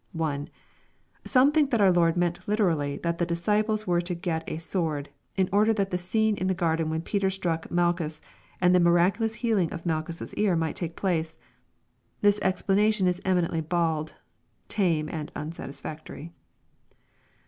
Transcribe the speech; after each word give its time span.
1. 0.13 0.49
Some 1.25 1.51
think 1.51 1.69
that 1.69 1.79
our 1.79 1.91
Lord 1.91 2.17
meant 2.17 2.43
hterally 2.47 2.99
that 3.03 3.19
the 3.19 3.23
disciples 3.27 3.85
were 3.85 4.01
to 4.01 4.15
get 4.15 4.43
a 4.49 4.57
sword, 4.57 5.09
in 5.37 5.47
order 5.51 5.73
that 5.75 5.91
the 5.91 5.97
scene 5.99 6.35
in 6.37 6.47
the 6.47 6.55
garden 6.55 6.89
when 6.89 7.03
Peter 7.03 7.29
struck 7.29 7.69
Malchus, 7.69 8.19
and 8.59 8.73
the 8.73 8.79
miraculous 8.79 9.35
healing 9.45 9.71
of 9.71 9.85
Mal 9.85 10.01
chus's 10.01 10.33
ear, 10.33 10.55
might 10.55 10.75
take 10.75 10.95
place. 10.95 11.35
This 12.21 12.39
explanation 12.41 13.05
is 13.05 13.21
eminently 13.25 13.61
bald, 13.61 14.15
tame, 14.69 15.07
and 15.07 15.31
unsatisfactory. 15.35 16.31